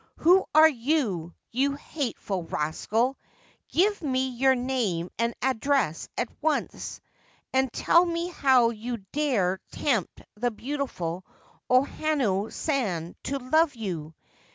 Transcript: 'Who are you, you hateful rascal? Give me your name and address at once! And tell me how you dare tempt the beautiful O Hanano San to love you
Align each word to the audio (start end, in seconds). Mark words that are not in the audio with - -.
'Who 0.25 0.45
are 0.55 0.67
you, 0.67 1.35
you 1.51 1.75
hateful 1.75 2.41
rascal? 2.45 3.19
Give 3.69 4.01
me 4.01 4.29
your 4.29 4.55
name 4.55 5.11
and 5.19 5.35
address 5.43 6.09
at 6.17 6.27
once! 6.41 6.99
And 7.53 7.71
tell 7.71 8.03
me 8.03 8.29
how 8.29 8.71
you 8.71 8.97
dare 9.11 9.59
tempt 9.73 10.23
the 10.33 10.49
beautiful 10.49 11.23
O 11.69 11.85
Hanano 11.85 12.51
San 12.51 13.15
to 13.25 13.37
love 13.37 13.75
you 13.75 14.15